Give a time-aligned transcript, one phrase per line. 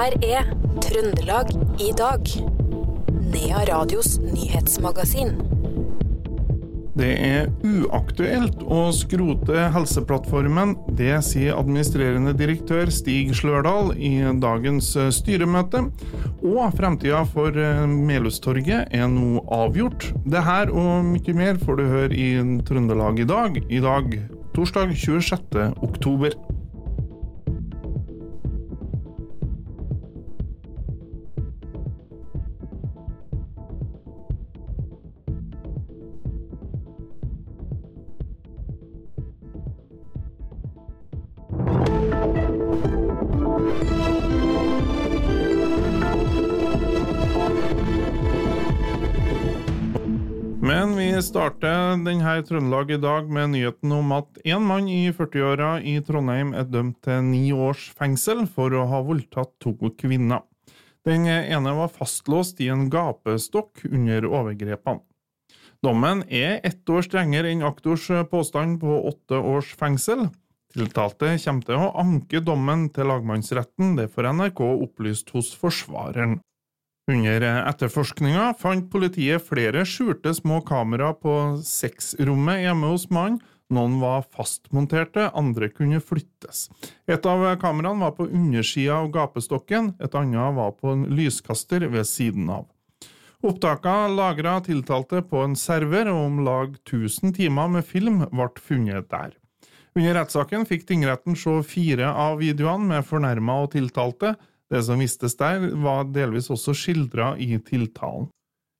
[0.00, 0.46] her er
[0.80, 1.50] Trøndelag
[1.82, 2.28] i dag.
[3.30, 5.34] Nea Radios nyhetsmagasin.
[6.96, 10.72] Det er uaktuelt å skrote Helseplattformen.
[10.96, 14.88] Det sier administrerende direktør Stig Slørdal i dagens
[15.18, 15.84] styremøte.
[16.40, 17.56] Og fremtida for
[17.90, 20.10] Melhustorget er nå avgjort.
[20.24, 22.30] Det her og mye mer får du høre i
[22.68, 23.60] Trøndelag i dag.
[23.68, 24.16] I dag,
[24.56, 25.68] torsdag 26.
[25.84, 26.40] oktober.
[51.24, 56.54] Starter denne Trøndelag i dag med nyheten om at en mann i 40-åra i Trondheim
[56.56, 60.42] er dømt til ni års fengsel for å ha voldtatt to kvinner.
[61.04, 65.02] Den ene var fastlåst i en gapestokk under overgrepene.
[65.80, 70.28] Dommen er ett år strengere enn aktors påstand på åtte års fengsel.
[70.70, 76.38] Tiltalte kommer til å anke dommen til lagmannsretten, det får NRK opplyst hos forsvareren.
[77.10, 81.32] Under etterforskninga fant politiet flere skjulte små kamera på
[81.66, 83.40] sexrommet hjemme hos mannen.
[83.70, 86.68] Noen var fastmonterte, andre kunne flyttes.
[87.10, 92.06] Et av kameraene var på undersida av gapestokken, et annet var på en lyskaster ved
[92.10, 92.66] siden av.
[93.46, 99.10] Opptakene lagra tiltalte på en server, og om lag 1000 timer med film ble funnet
[99.10, 99.34] der.
[99.98, 104.34] Under rettssaken fikk tingretten se fire av videoene med fornærma og tiltalte,
[104.70, 108.30] det som vistes der, var delvis også skildra i tiltalen.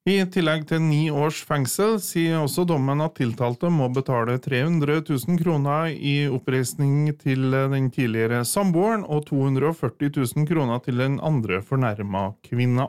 [0.08, 5.36] I tillegg til ni års fengsel sier også dommen at tiltalte må betale 300 000
[5.42, 12.30] kroner i oppreisning til den tidligere samboeren og 240 000 kroner til den andre fornærma
[12.48, 12.88] kvinna.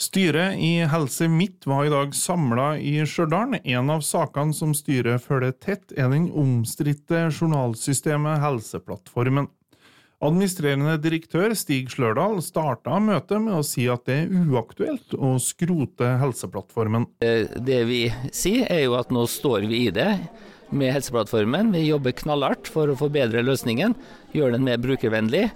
[0.00, 3.60] Styret i Helse Midt var i dag samla i Stjørdal.
[3.62, 9.52] En av sakene som styret følger tett, er den omstridte journalsystemet Helseplattformen.
[10.24, 16.14] Administrerende direktør Stig Slørdal starta møtet med å si at det er uaktuelt å skrote
[16.22, 17.04] Helseplattformen.
[17.20, 20.08] Det vi sier er jo at nå står vi i det
[20.72, 21.74] med Helseplattformen.
[21.76, 23.92] Vi jobber knallhardt for å forbedre løsningen,
[24.32, 25.50] gjøre den mer brukervennlig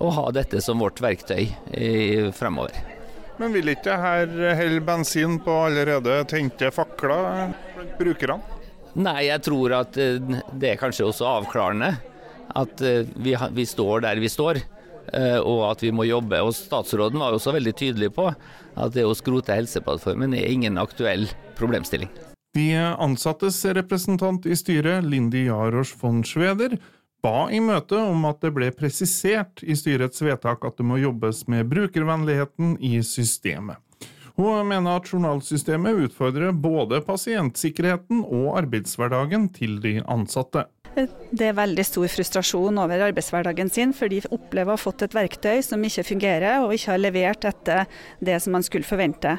[0.00, 1.48] og ha dette som vårt verktøy
[2.36, 2.76] fremover.
[3.40, 8.58] Men vil ikke dette helle bensin på allerede tente fakler blant brukerne?
[9.00, 11.94] Nei, jeg tror at det er kanskje også avklarende
[12.56, 14.62] at vi, vi, står der vi står,
[15.42, 16.38] og at vi må jobbe.
[16.44, 20.78] Og Statsråden var jo også veldig tydelig på at det å skrote Helseplattformen er ingen
[20.80, 21.26] aktuell
[21.58, 22.10] problemstilling.
[22.54, 26.74] De ansattes representant i styret, Lindy Jaros von Schweder,
[27.22, 31.44] ba i møtet om at det ble presisert i styrets vedtak at det må jobbes
[31.52, 33.78] med brukervennligheten i systemet.
[34.40, 40.64] Hun mener at journalsystemet utfordrer både pasientsikkerheten og arbeidshverdagen til de ansatte.
[40.96, 45.14] Det er veldig stor frustrasjon over arbeidshverdagen sin, for de opplever å ha fått et
[45.14, 47.86] verktøy som ikke fungerer og ikke har levert etter
[48.18, 49.36] det som man skulle forvente.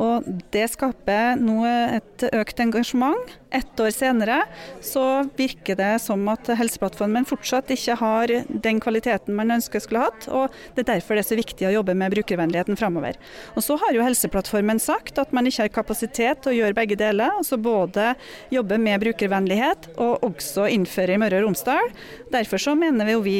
[0.00, 3.36] Og Det skaper nå et økt engasjement.
[3.54, 4.40] Ett år senere
[4.82, 10.26] så virker det som at Helseplattformen fortsatt ikke har den kvaliteten man ønsker skulle hatt,
[10.26, 13.14] og det er derfor det er så viktig å jobbe med brukervennligheten framover.
[13.54, 16.98] Og så har jo Helseplattformen sagt at man ikke har kapasitet til å gjøre begge
[16.98, 18.16] deler, altså både
[18.54, 21.94] jobbe med brukervennlighet og også innføre i Møre og Romsdal.
[22.34, 23.38] Derfor så mener vi jo vi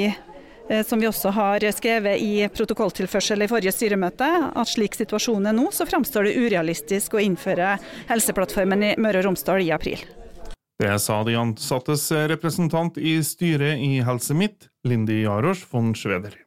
[0.86, 5.68] som vi også har skrevet i protokolltilførsel i forrige styremøte, at slik situasjonen er nå,
[5.74, 7.76] så framstår det urealistisk å innføre
[8.08, 10.04] Helseplattformen i Møre og Romsdal i april.
[10.80, 16.43] Det sa de ansattes representant i styret i Helse Midt, Lindy Jarosz von Schweder.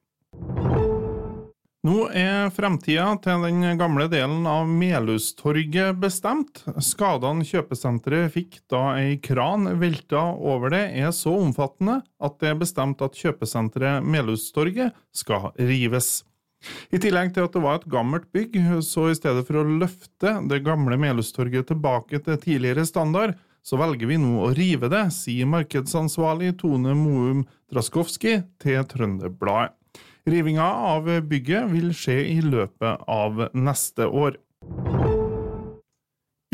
[1.88, 6.59] Nå er fremtida til den gamle delen av Melhustorget bestemt.
[6.84, 12.60] Skadene kjøpesenteret fikk da ei kran velta over det, er så omfattende at det er
[12.60, 16.25] bestemt at kjøpesenteret Melhustorget skal rives.
[16.92, 20.36] I tillegg til at det var et gammelt bygg, så i stedet for å løfte
[20.50, 25.48] det gamle Melhustorget tilbake til tidligere standard, så velger vi nå å rive det, sier
[25.56, 29.78] markedsansvarlig Tone Moum Draskowski til Trønderbladet.
[30.27, 34.35] Rivinga av bygget vil skje i løpet av neste år.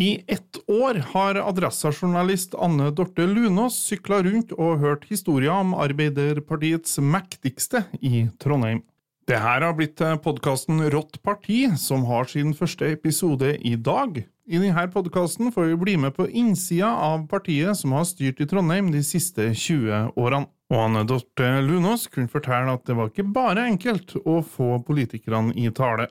[0.01, 6.99] I ett år har Adressa-journalist Anne Dorte Lunås sykla rundt og hørt historier om Arbeiderpartiets
[7.01, 8.83] mektigste i Trondheim.
[9.25, 14.21] Det her har blitt podkasten Rått parti, som har sin første episode i dag.
[14.43, 18.47] I denne podkasten får vi bli med på innsida av partiet som har styrt i
[18.51, 20.49] Trondheim de siste 20 årene.
[20.73, 25.55] Og Anne Dorte Lunås kunne fortelle at det var ikke bare enkelt å få politikerne
[25.55, 26.09] i tale.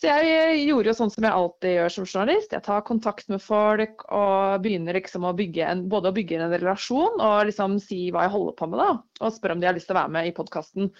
[0.00, 2.56] Så jeg gjorde jo sånn som jeg alltid gjør som journalist.
[2.56, 6.56] Jeg tar kontakt med folk og begynner liksom å bygge en, både å bygge en
[6.56, 8.90] relasjon og liksom si hva jeg holder på med, da.
[9.20, 10.92] Og spør om de har lyst til å være med i podkasten.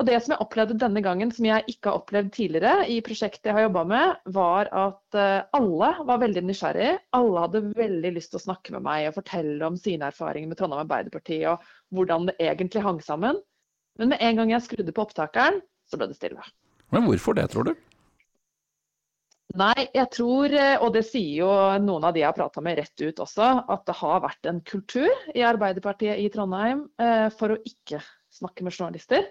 [0.00, 3.50] Og det som jeg opplevde denne gangen, som jeg ikke har opplevd tidligere i prosjektet
[3.50, 6.94] jeg har jobba med, var at eh, alle var veldig nysgjerrig.
[7.18, 10.60] Alle hadde veldig lyst til å snakke med meg og fortelle om sine erfaringer med
[10.60, 13.40] Trondheim Arbeiderparti og hvordan det egentlig hang sammen.
[14.00, 16.46] Men med en gang jeg skrudde på opptakeren, så ble det stille.
[16.92, 17.74] Men hvorfor det, tror du?
[19.60, 21.52] Nei, jeg tror, eh, og det sier jo
[21.84, 24.64] noen av de jeg har prata med rett ut også, at det har vært en
[24.64, 28.00] kultur i Arbeiderpartiet i Trondheim eh, for å ikke
[28.32, 29.28] snakke med journalister.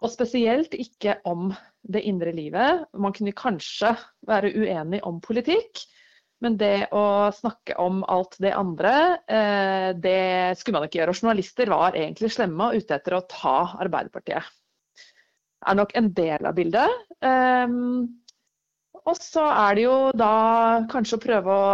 [0.00, 1.50] Og spesielt ikke om
[1.84, 2.86] det indre livet.
[2.96, 3.92] Man kunne kanskje
[4.28, 5.82] være uenig om politikk,
[6.40, 8.94] men det å snakke om alt det andre,
[9.28, 11.12] eh, det skulle man ikke gjøre.
[11.12, 14.48] Og journalister var egentlig slemme og ute etter å ta Arbeiderpartiet.
[15.60, 16.96] Det er nok en del av bildet.
[17.20, 18.22] Um,
[19.04, 20.32] og så er det jo da
[20.88, 21.68] kanskje å prøve å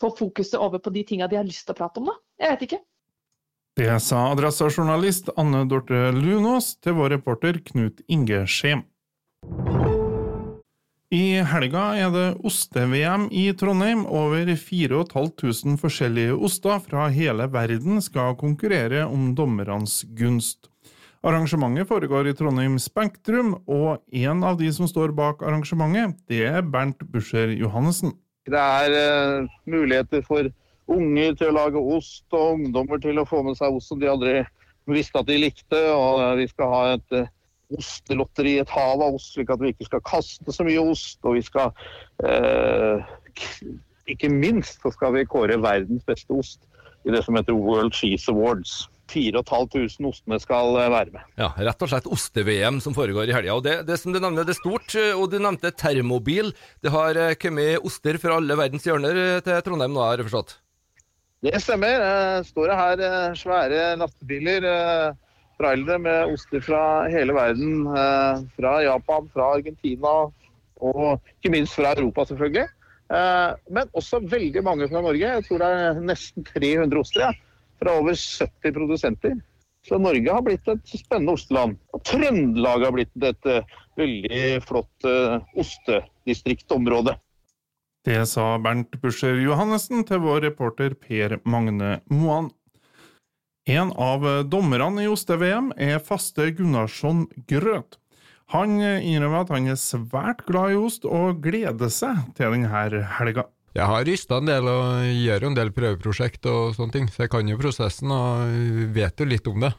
[0.00, 2.16] få fokuset over på de tinga de har lyst til å prate om, da.
[2.40, 2.80] Jeg vet ikke.
[3.74, 8.84] Det sa Adressa-journalist Anne Dorte Lunås til vår reporter Knut Inge Skjem.
[11.10, 14.04] I helga er det oste-VM i Trondheim.
[14.06, 20.70] Over 4500 forskjellige oster fra hele verden skal konkurrere om dommernes gunst.
[21.26, 26.62] Arrangementet foregår i Trondheim Spektrum, og en av de som står bak arrangementet, det er
[26.62, 28.14] Bernt Buscher Johannessen.
[28.46, 30.46] Det er uh, muligheter for
[30.90, 34.10] unger til å lage ost, og ungdommer til å få med seg ost som de
[34.10, 34.42] aldri
[34.90, 35.80] visste at de likte.
[35.94, 37.30] Og vi skal ha et uh,
[37.74, 41.20] ostelotteri, et hav av ost, slik at vi ikke skal kaste så mye ost.
[41.24, 41.72] Og vi skal
[44.06, 46.60] Ikke minst så skal vi kåre verdens beste ost
[47.04, 48.84] i det som heter World Cheese Awards.
[49.10, 51.28] 4500 ostene skal eh, være med.
[51.40, 53.58] Ja, Rett og slett oste-VM som foregår i helga.
[53.64, 54.88] Det, det, som du nevner, det er stort.
[54.98, 56.52] Eh, og du nevnte Termobil.
[56.84, 60.58] Det har eh, kommet oster fra alle verdens hjørner til Trondheim nå, har jeg forstått?
[61.44, 62.00] Det stemmer.
[62.48, 64.68] Står det her svære lastebiler,
[65.60, 67.84] trailere med oster fra hele verden.
[68.56, 70.14] Fra Japan, fra Argentina
[70.84, 72.64] og ikke minst fra Europa, selvfølgelig.
[73.68, 75.34] Men også veldig mange fra Norge.
[75.36, 77.28] Jeg tror det er nesten 300 oster.
[77.28, 77.34] Ja
[77.84, 79.36] fra over 70 produsenter.
[79.84, 81.76] Så Norge har blitt et spennende osteland.
[81.92, 83.48] Og Trøndelag har blitt et
[84.00, 85.08] veldig flott
[85.60, 87.16] ostedistriktområde.
[88.04, 92.50] Det sa Bernt Buscher Johannessen til vår reporter Per Magne Moan.
[93.64, 97.96] En av dommerne i oste-VM er faste Gunnarsson Grøt.
[98.52, 102.84] Han innrømmer at han er svært glad i ost, og gleder seg til denne
[103.16, 103.46] helga.
[103.74, 107.32] Jeg har rysta en del og gjør en del prøveprosjekt og sånne ting, så jeg
[107.32, 109.72] kan jo prosessen og vet jo litt om det.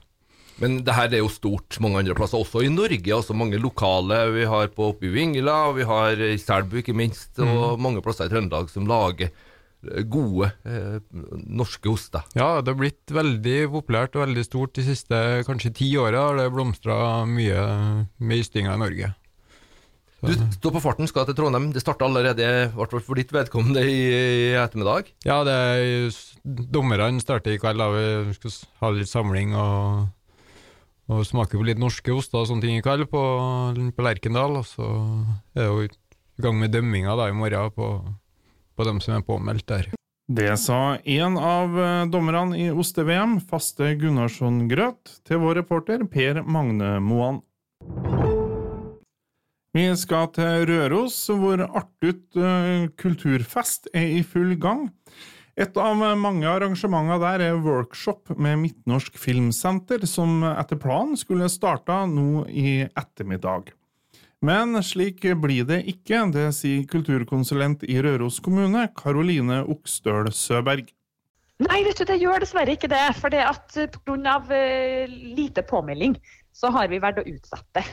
[0.62, 3.12] Men det her er jo stort mange andre plasser, også i Norge.
[3.12, 7.34] altså Mange lokale vi har på oppe i Vingla, vi har i Selbu ikke minst,
[7.44, 7.84] og mm.
[7.84, 11.02] mange plasser i Trøndelag som lager eh, gode eh,
[11.44, 12.24] norske oster.
[12.40, 16.30] Ja, det har blitt veldig populært og veldig stort de siste kanskje ti åra.
[16.30, 16.98] Har det blomstra
[17.28, 17.68] mye
[18.24, 19.14] med ystinga i Norge.
[20.26, 21.68] Du står på farten, skal til Trondheim.
[21.76, 25.12] Det starta allerede, for ditt vedkommende, i, i ettermiddag?
[25.28, 26.16] Ja, det er,
[26.74, 27.84] dommerne starter i kveld.
[27.84, 27.90] Da.
[28.26, 30.08] Vi skal ha litt samling og,
[31.12, 33.22] og smake på litt norske oster og sånne ting i kveld på,
[33.96, 34.60] på Lerkendal.
[34.62, 34.88] Og så
[35.54, 37.92] er det jo i gang med dømminga da, i morgen på,
[38.76, 39.92] på dem som er påmeldt der.
[40.26, 46.42] Det sa en av eh, dommerne i oste-VM, faste Gunnarsson Grøt, til vår reporter Per
[46.42, 47.44] Magne Moan.
[49.76, 54.86] Vi skal til Røros, hvor Artut uh, kulturfest er i full gang.
[55.56, 62.02] Et av mange arrangementer der er workshop med Midtnorsk Filmsenter, som etter planen skulle starta
[62.12, 63.72] nå i ettermiddag.
[64.46, 70.92] Men slik blir det ikke, det sier kulturkonsulent i Røros kommune, Karoline Okstøl Søberg.
[71.64, 73.06] Nei, vet du, det gjør dessverre ikke det.
[73.16, 74.40] For det at pga.
[74.52, 76.18] Uh, eh, lite påmelding,
[76.52, 77.86] så har vi valgt å utsette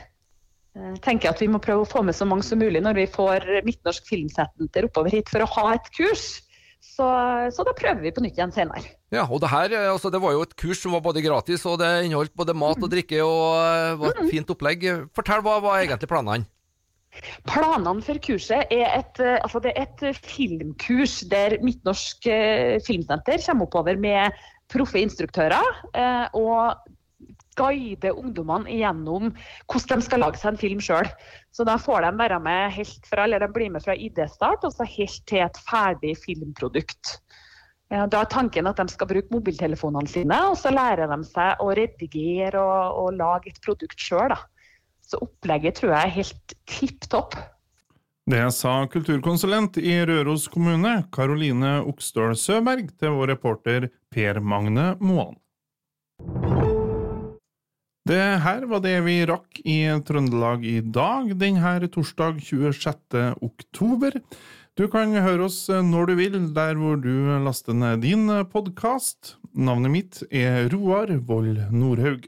[0.73, 3.09] Eh, tenker at vi må prøve å få med så mange som mulig når vi
[3.13, 6.41] får Midtnorsk Filmsenter oppover hit for å ha et kurs.
[6.83, 7.05] Så,
[7.55, 8.83] så, da prøver vi på nytt igjen senere.
[9.13, 11.63] Ja, og det her, eh, altså, det var jo et kurs som var både gratis,
[11.69, 14.31] og det inneholdt både mat og drikke og eh, var et mm.
[14.33, 14.85] fint opplegg.
[15.15, 16.45] Fortell, hva var egentlig planene?
[17.49, 22.25] Planene for kurset er et, altså det er et filmkurs der Midtnorsk
[22.87, 24.39] Filmsenter kommer oppover med
[24.73, 25.83] proffe instruktører.
[26.33, 26.73] Og
[27.57, 29.31] guide ungdommene igjennom
[29.71, 31.09] hvordan de skal lage seg en film sjøl.
[31.53, 34.75] Så da får de være med helt fra, eller de blir med fra idéstart og
[34.75, 37.17] så helt til et ferdig filmprodukt.
[37.93, 41.69] Da er tanken at de skal bruke mobiltelefonene sine, og så lærer de seg å
[41.77, 44.33] redigere og, og lage et produkt sjøl.
[45.03, 47.37] Så opplegget tror jeg er helt tipp topp.
[48.23, 55.35] Det sa kulturkonsulent i Røros kommune, Karoline Oksdøl Søberg, til vår reporter Per Magne Moan.
[58.03, 63.21] Det her var det vi rakk i Trøndelag i dag, denne torsdag 26.
[63.39, 64.17] oktober.
[64.75, 69.37] Du kan høre oss når du vil, der hvor du laster ned din podkast.
[69.55, 72.27] Navnet mitt er Roar Vold Nordhaug.